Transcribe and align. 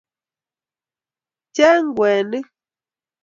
cheng 1.55 1.87
kwenik 1.97 2.47